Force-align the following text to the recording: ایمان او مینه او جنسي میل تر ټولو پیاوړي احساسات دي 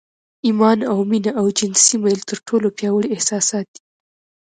ایمان 0.45 0.79
او 0.91 0.97
مینه 1.09 1.31
او 1.39 1.45
جنسي 1.57 1.95
میل 2.03 2.19
تر 2.29 2.37
ټولو 2.47 2.67
پیاوړي 2.77 3.09
احساسات 3.11 3.65
دي 3.73 3.81